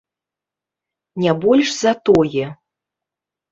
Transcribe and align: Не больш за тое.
Не 1.25 1.31
больш 1.43 1.67
за 1.83 1.93
тое. 2.09 2.45